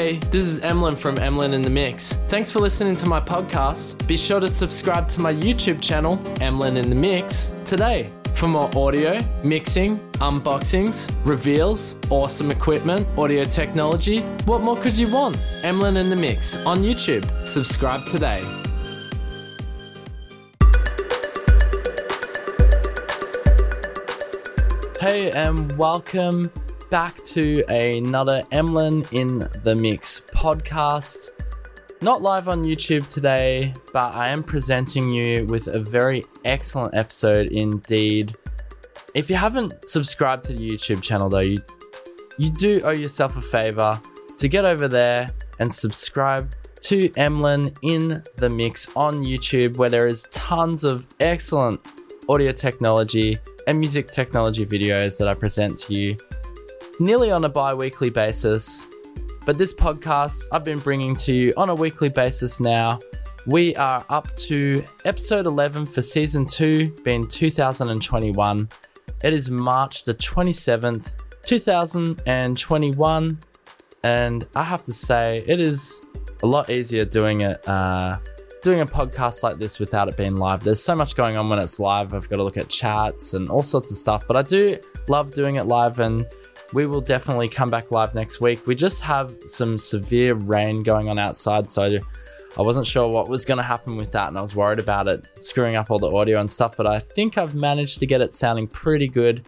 [0.00, 2.14] Hey, this is Emlyn from Emlyn in the Mix.
[2.26, 4.06] Thanks for listening to my podcast.
[4.06, 8.70] Be sure to subscribe to my YouTube channel, Emlyn in the Mix, today for more
[8.74, 14.20] audio, mixing, unboxings, reveals, awesome equipment, audio technology.
[14.46, 15.36] What more could you want?
[15.64, 17.30] Emlyn in the Mix on YouTube.
[17.46, 18.40] Subscribe today.
[24.98, 26.50] Hey, and welcome
[26.90, 31.30] back to another Emlyn in the Mix podcast.
[32.02, 37.50] Not live on YouTube today, but I am presenting you with a very excellent episode
[37.50, 38.34] indeed.
[39.14, 41.62] If you haven't subscribed to the YouTube channel though, you
[42.38, 44.00] you do owe yourself a favor
[44.38, 50.08] to get over there and subscribe to Emlyn in the Mix on YouTube, where there
[50.08, 51.80] is tons of excellent
[52.28, 56.16] audio technology and music technology videos that I present to you
[57.00, 58.86] nearly on a bi weekly basis.
[59.46, 63.00] But this podcast I've been bringing to you on a weekly basis now.
[63.46, 68.68] We are up to episode 11 for season 2, being 2021.
[69.24, 73.38] It is March the 27th, 2021.
[74.02, 76.02] And I have to say, it is
[76.42, 77.66] a lot easier doing it.
[77.66, 78.18] Uh,
[78.62, 80.62] doing a podcast like this without it being live.
[80.62, 82.12] There's so much going on when it's live.
[82.12, 85.32] I've got to look at chats and all sorts of stuff, but I do love
[85.32, 86.26] doing it live and
[86.72, 88.66] we will definitely come back live next week.
[88.66, 91.98] We just have some severe rain going on outside, so
[92.56, 95.08] I wasn't sure what was going to happen with that, and I was worried about
[95.08, 96.76] it screwing up all the audio and stuff.
[96.76, 99.46] But I think I've managed to get it sounding pretty good,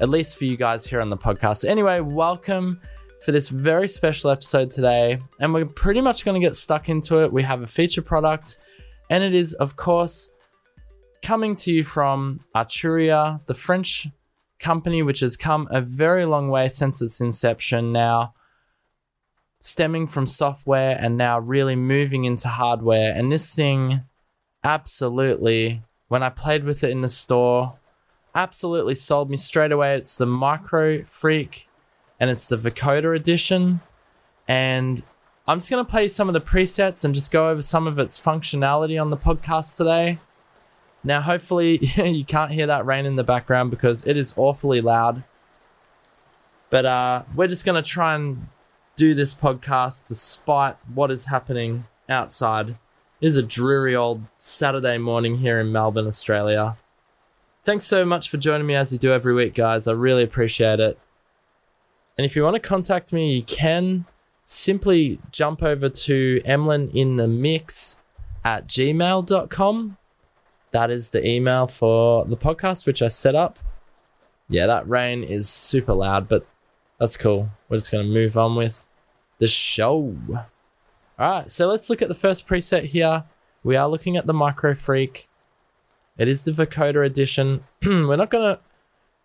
[0.00, 1.68] at least for you guys here on the podcast.
[1.68, 2.80] Anyway, welcome
[3.24, 7.22] for this very special episode today, and we're pretty much going to get stuck into
[7.22, 7.32] it.
[7.32, 8.56] We have a feature product,
[9.10, 10.30] and it is, of course,
[11.22, 14.08] coming to you from Arturia, the French
[14.58, 18.34] company which has come a very long way since its inception now,
[19.60, 23.14] stemming from software and now really moving into hardware.
[23.14, 24.02] And this thing,
[24.62, 27.78] absolutely, when I played with it in the store,
[28.34, 29.96] absolutely sold me straight away.
[29.96, 31.68] It's the Micro Freak
[32.20, 33.80] and it's the Vocoder edition.
[34.46, 35.02] And
[35.46, 37.98] I'm just going to play some of the presets and just go over some of
[37.98, 40.18] its functionality on the podcast today.
[41.04, 45.22] Now, hopefully, you can't hear that rain in the background because it is awfully loud.
[46.70, 48.48] But uh, we're just going to try and
[48.96, 52.70] do this podcast despite what is happening outside.
[53.20, 56.76] It is a dreary old Saturday morning here in Melbourne, Australia.
[57.64, 59.86] Thanks so much for joining me as you do every week, guys.
[59.86, 60.98] I really appreciate it.
[62.16, 64.04] And if you want to contact me, you can
[64.44, 67.98] simply jump over to Emlyn in the Mix
[68.44, 69.96] at gmail.com
[70.74, 73.60] that is the email for the podcast, which I set up.
[74.48, 76.44] Yeah, that rain is super loud, but
[76.98, 77.48] that's cool.
[77.68, 78.88] We're just going to move on with
[79.38, 80.16] the show.
[80.28, 83.22] All right, so let's look at the first preset here.
[83.62, 85.28] We are looking at the Micro Freak.
[86.18, 87.62] It is the Vocoder edition.
[87.86, 88.60] We're not going to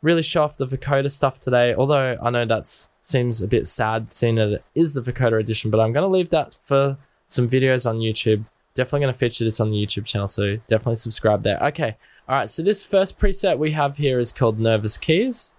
[0.00, 2.68] really show off the Vocoder stuff today, although I know that
[3.00, 6.16] seems a bit sad seeing that it is the Vocoder edition, but I'm going to
[6.16, 8.44] leave that for some videos on YouTube
[8.74, 11.62] definitely going to feature this on the YouTube channel, so definitely subscribe there.
[11.64, 11.96] Okay,
[12.28, 15.54] all right, so this first preset we have here is called Nervous Keys.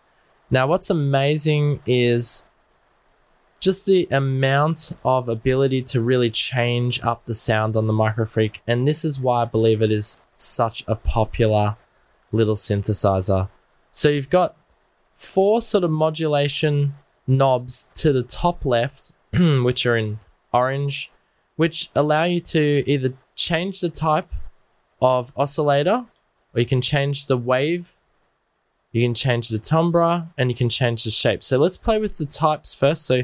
[0.50, 2.46] Now, what's amazing is
[3.60, 8.88] just the amount of ability to really change up the sound on the Microfreak, and
[8.88, 11.78] this is why I believe it is such a popular
[12.32, 13.50] little synthesizer.
[13.92, 14.58] So you've got
[15.16, 16.96] four sort of modulation
[17.26, 20.20] knobs to the top left, which are in
[20.54, 21.12] orange,
[21.56, 24.32] which allow you to either change the type
[25.02, 26.06] of oscillator
[26.54, 27.96] or you can change the wave,
[28.92, 31.44] you can change the timbre, and you can change the shape.
[31.44, 33.06] So let's play with the types first.
[33.06, 33.24] So,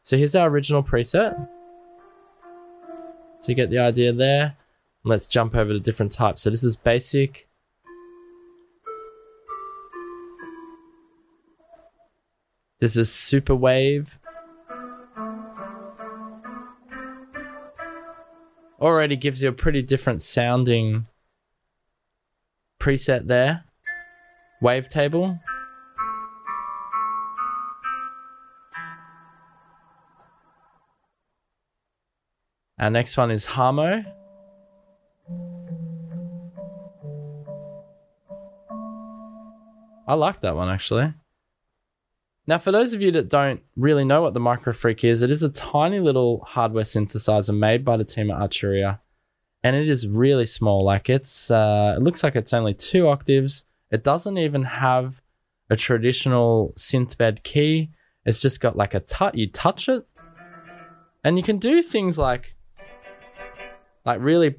[0.00, 1.48] so here's our original preset.
[3.38, 4.56] So you get the idea there.
[5.04, 6.40] Let's jump over to different types.
[6.40, 7.46] So this is basic.
[12.80, 14.18] This is super wave.
[18.84, 21.06] Already gives you a pretty different sounding
[22.78, 23.64] preset there.
[24.62, 25.40] Wavetable.
[32.78, 34.04] Our next one is Harmo.
[40.06, 41.14] I like that one actually.
[42.46, 45.42] Now, for those of you that don't really know what the Microfreak is, it is
[45.42, 49.00] a tiny little hardware synthesizer made by the team at Arturia,
[49.62, 50.80] and it is really small.
[50.80, 53.64] Like it's, uh, it looks like it's only two octaves.
[53.90, 55.22] It doesn't even have
[55.70, 57.90] a traditional synth bed key.
[58.26, 59.34] It's just got like a touch.
[59.34, 60.06] You touch it,
[61.22, 62.56] And you can do things like
[64.04, 64.54] like really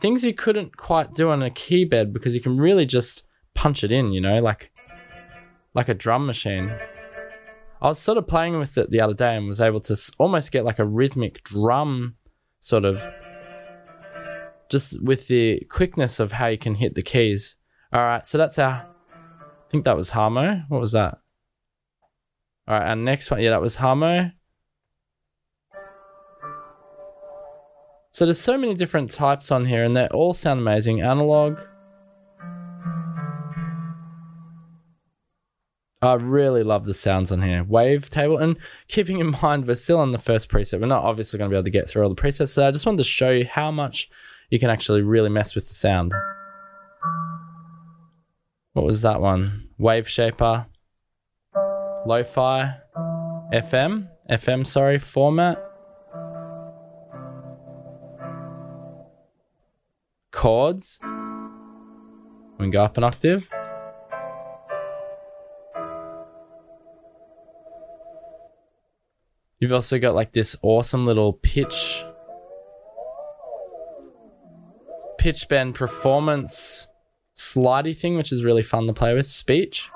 [0.00, 3.90] things you couldn't quite do on a keybed because you can really just punch it
[3.90, 4.70] in, you know, like
[5.74, 6.70] like a drum machine.
[7.82, 10.52] I was sort of playing with it the other day and was able to almost
[10.52, 12.16] get like a rhythmic drum
[12.60, 13.02] sort of
[14.70, 17.56] just with the quickness of how you can hit the keys.
[17.92, 18.86] All right, so that's our
[19.50, 20.64] I think that was Harmo.
[20.68, 21.18] What was that?
[22.66, 24.32] All right, our next one, yeah, that was Harmo.
[28.12, 31.00] So there's so many different types on here, and they all sound amazing.
[31.00, 31.58] Analog.
[36.04, 37.64] I really love the sounds on here.
[37.64, 38.56] Wavetable, and
[38.88, 40.80] keeping in mind we're still on the first preset.
[40.80, 42.70] We're not obviously going to be able to get through all the presets, so I
[42.70, 44.10] just wanted to show you how much
[44.50, 46.12] you can actually really mess with the sound.
[48.72, 49.68] What was that one?
[49.78, 50.66] Wave Shaper,
[52.06, 52.76] Lo-Fi,
[53.52, 55.58] FM, FM, sorry, formant.
[60.44, 60.98] chords.
[61.02, 63.48] We can go up an octave.
[69.64, 72.04] You've also got like this awesome little pitch
[75.16, 76.86] pitch bend performance
[77.34, 79.24] slidey thing, which is really fun to play with.
[79.24, 79.88] Speech.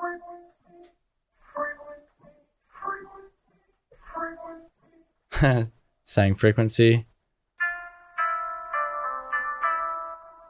[6.03, 7.05] Saying frequency.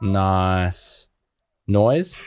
[0.00, 1.08] Nice.
[1.66, 2.18] Noise.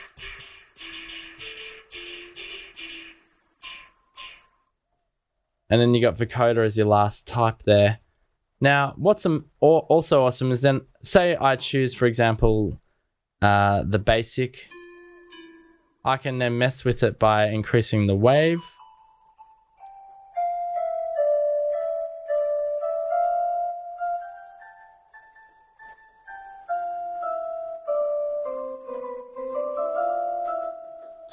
[5.70, 7.98] And then you got vocoder as your last type there.
[8.60, 9.26] Now, what's
[9.60, 12.80] also awesome is then, say I choose, for example,
[13.42, 14.68] uh, the basic.
[16.04, 18.60] I can then mess with it by increasing the wave.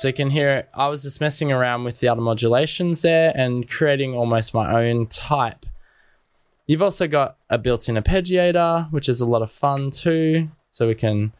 [0.01, 3.69] So you can hear I was just messing around with the other modulations there and
[3.69, 5.63] creating almost my own type.
[6.65, 10.49] You've also got a built-in arpeggiator, which is a lot of fun too.
[10.71, 11.33] So we can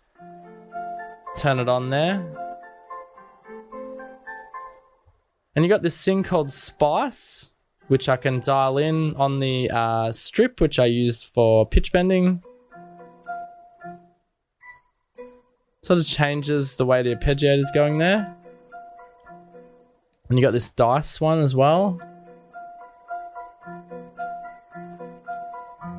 [1.35, 2.23] turn it on there.
[5.55, 7.53] And you got this thing called Spice,
[7.87, 12.43] which I can dial in on the uh, strip, which I used for pitch bending.
[15.81, 18.37] Sort of changes the way the arpeggiator is going there.
[20.31, 21.99] And you got this dice one as well.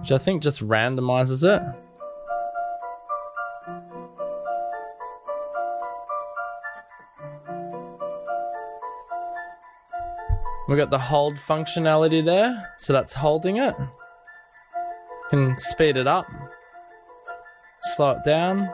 [0.00, 1.62] Which I think just randomizes it.
[10.66, 13.74] We've got the hold functionality there, so that's holding it.
[15.28, 16.24] Can speed it up,
[17.82, 18.70] slow it down.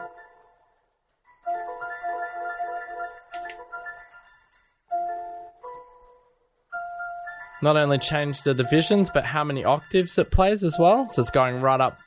[7.61, 11.09] Not only change the divisions, but how many octaves it plays as well.
[11.09, 11.99] So it's going right up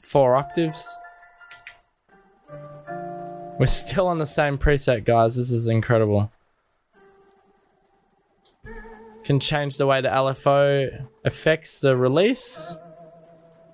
[0.00, 0.88] four octaves.
[3.58, 5.36] We're still on the same preset, guys.
[5.36, 6.32] This is incredible.
[9.24, 12.74] Can change the way the LFO affects the release,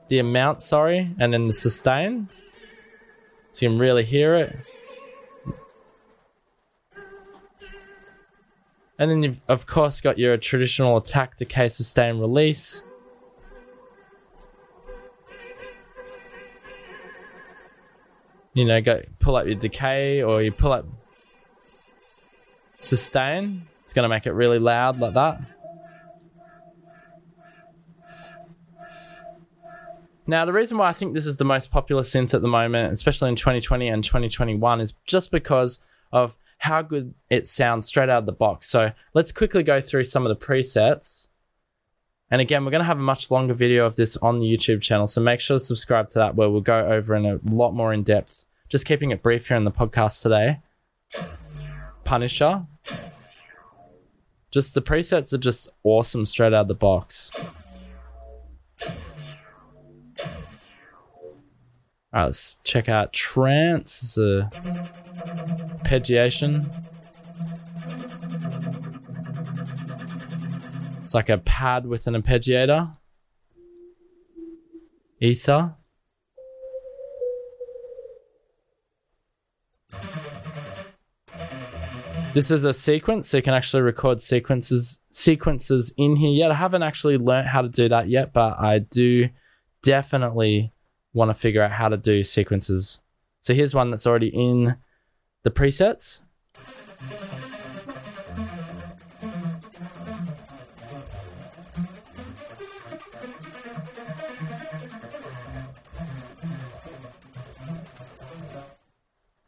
[0.09, 2.29] the amount, sorry, and then the sustain.
[3.53, 4.57] So you can really hear it.
[8.99, 12.83] And then you've, of course, got your traditional attack, decay, sustain, release.
[18.55, 20.87] You know, go pull up your decay or you pull up
[22.79, 23.69] sustain.
[23.85, 25.41] It's going to make it really loud like that.
[30.27, 32.93] Now, the reason why I think this is the most popular synth at the moment,
[32.93, 35.79] especially in 2020 and 2021, is just because
[36.13, 38.69] of how good it sounds straight out of the box.
[38.69, 41.29] So let's quickly go through some of the presets.
[42.31, 44.83] And again, we're going to have a much longer video of this on the YouTube
[44.83, 45.07] channel.
[45.07, 47.93] So make sure to subscribe to that where we'll go over in a lot more
[47.93, 48.47] in depth.
[48.69, 50.61] Just keeping it brief here in the podcast today.
[52.05, 52.67] Punisher.
[54.51, 57.31] Just the presets are just awesome straight out of the box.
[62.13, 64.19] All right, let's check out Trance.
[65.87, 66.69] Arpeggiation.
[71.05, 72.97] It's like a pad with an arpeggiator.
[75.21, 75.77] Ether.
[82.35, 86.51] This is a sequence, so you can actually record sequences sequences in here yet.
[86.51, 89.29] I haven't actually learned how to do that yet, but I do
[89.83, 90.73] definitely
[91.15, 92.99] want to figure out how to do sequences.
[93.41, 94.77] So here's one that's already in
[95.47, 96.23] the presets.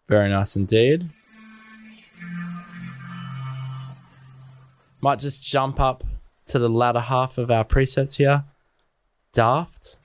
[0.06, 1.10] Very nice indeed.
[5.00, 6.04] Might just jump up
[6.46, 8.44] to the latter half of our presets here.
[9.32, 9.98] Daft.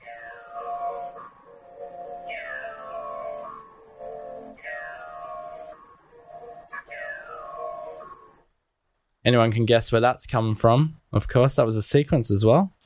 [9.24, 10.96] Anyone can guess where that's coming from.
[11.12, 12.72] Of course, that was a sequence as well.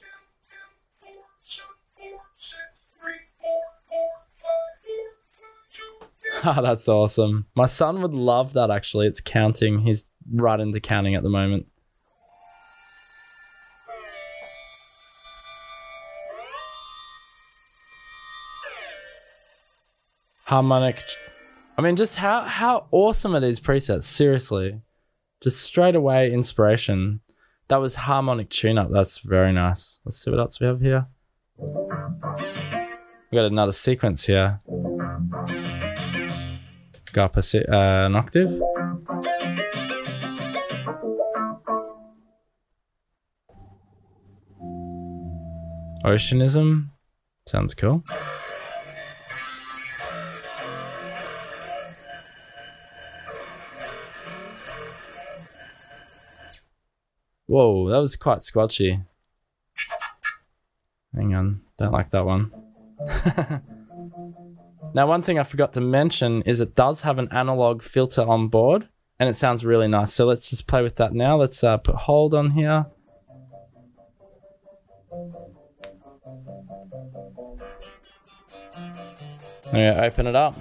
[6.45, 7.47] Ah, that's awesome.
[7.57, 9.09] My son would love that actually.
[9.09, 9.81] It's counting.
[9.81, 11.67] He's right into counting at the moment.
[20.45, 21.03] Harmonic.
[21.77, 24.05] I mean, just how how awesome are these presets?
[24.05, 24.81] Seriously,
[25.41, 27.21] just straight away inspiration.
[27.69, 28.91] That was harmonic tune up.
[28.91, 30.01] That's very nice.
[30.05, 31.07] Let's see what else we have here.
[33.31, 34.61] We got another sequence here.
[37.13, 38.61] Go up a se- uh, an octave.
[46.05, 46.91] Oceanism
[47.47, 48.03] sounds cool.
[57.49, 59.07] Whoa, that was quite squelchy.
[61.15, 62.53] Hang on, don't like that one.
[64.95, 68.49] now, one thing I forgot to mention is it does have an analog filter on
[68.49, 68.87] board,
[69.19, 70.13] and it sounds really nice.
[70.13, 71.39] So let's just play with that now.
[71.39, 72.85] Let's uh, put hold on here.
[79.69, 80.55] Okay, open it up.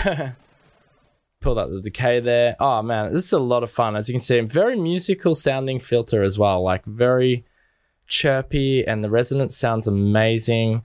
[1.40, 2.56] Pulled up the decay there.
[2.58, 3.96] Oh man, this is a lot of fun.
[3.96, 6.62] As you can see, very musical sounding filter as well.
[6.62, 7.44] Like very
[8.10, 10.82] chirpy, and the resonance sounds amazing.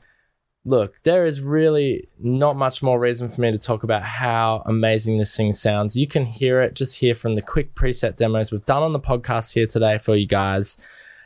[0.64, 5.18] Look, there is really not much more reason for me to talk about how amazing
[5.18, 5.96] this thing sounds.
[5.96, 9.00] You can hear it just here from the quick preset demos we've done on the
[9.00, 10.78] podcast here today for you guys.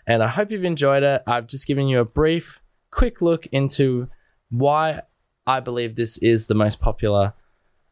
[0.07, 1.21] And I hope you've enjoyed it.
[1.27, 4.09] I've just given you a brief, quick look into
[4.49, 5.03] why
[5.45, 7.33] I believe this is the most popular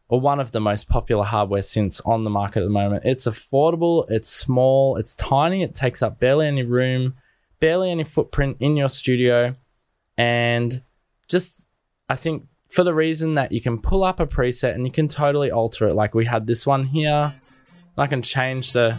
[0.09, 3.03] or one of the most popular hardware synths on the market at the moment.
[3.05, 7.15] It's affordable, it's small, it's tiny, it takes up barely any room,
[7.59, 9.55] barely any footprint in your studio,
[10.17, 10.81] and
[11.27, 11.67] just
[12.09, 15.07] I think for the reason that you can pull up a preset and you can
[15.07, 15.93] totally alter it.
[15.93, 17.33] Like we had this one here.
[17.97, 18.97] I can change the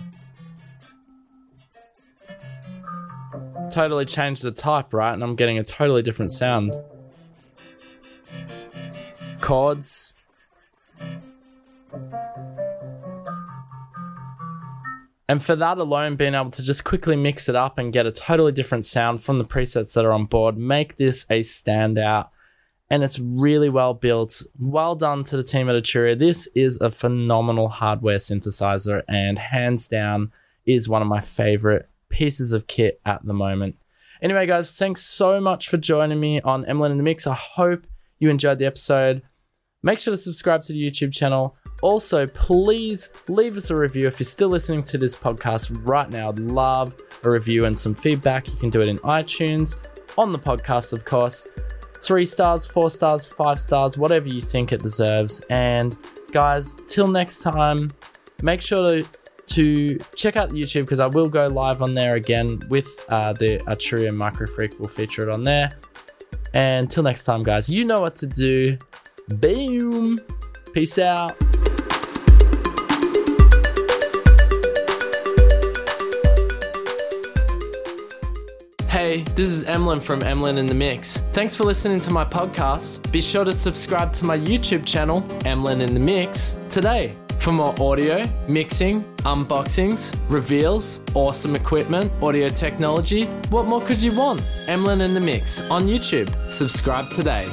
[3.70, 5.12] totally change the type, right?
[5.12, 6.74] And I'm getting a totally different sound.
[9.40, 10.14] Chords,
[15.28, 18.12] And for that alone, being able to just quickly mix it up and get a
[18.12, 22.30] totally different sound from the presets that are on board, make this a standout.
[22.88, 24.42] And it's really well built.
[24.58, 26.18] Well done to the team at Arturia.
[26.18, 30.32] This is a phenomenal hardware synthesizer and hands down
[30.64, 33.76] is one of my favorite pieces of kit at the moment.
[34.22, 37.26] Anyway, guys, thanks so much for joining me on Emlyn in the Mix.
[37.26, 37.86] I hope
[38.18, 39.22] you enjoyed the episode.
[39.84, 41.56] Make sure to subscribe to the YouTube channel.
[41.82, 46.30] Also, please leave us a review if you're still listening to this podcast right now.
[46.30, 48.48] I'd love a review and some feedback.
[48.48, 49.76] You can do it in iTunes,
[50.18, 51.46] on the podcast, of course.
[52.02, 55.42] Three stars, four stars, five stars, whatever you think it deserves.
[55.48, 55.96] And
[56.32, 57.90] guys, till next time,
[58.42, 59.08] make sure to
[59.46, 63.32] to check out the YouTube because I will go live on there again with uh,
[63.32, 64.78] the Arturia Microfreak.
[64.78, 65.70] We'll feature it on there.
[66.52, 68.76] And till next time, guys, you know what to do.
[69.28, 70.18] Boom.
[70.72, 71.36] Peace out.
[78.88, 81.22] Hey, this is Emlyn from Emlyn in the Mix.
[81.32, 83.12] Thanks for listening to my podcast.
[83.12, 87.14] Be sure to subscribe to my YouTube channel, Emlyn in the Mix, today.
[87.38, 94.42] For more audio, mixing, unboxings, reveals, awesome equipment, audio technology, what more could you want?
[94.66, 96.28] Emlyn in the Mix on YouTube.
[96.50, 97.46] Subscribe today.